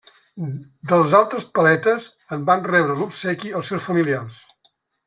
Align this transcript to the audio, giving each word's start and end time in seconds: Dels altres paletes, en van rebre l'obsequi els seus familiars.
Dels 0.91 1.13
altres 1.17 1.45
paletes, 1.59 2.09
en 2.37 2.49
van 2.51 2.67
rebre 2.73 2.99
l'obsequi 3.03 3.57
els 3.63 3.75
seus 3.75 3.89
familiars. 3.91 4.43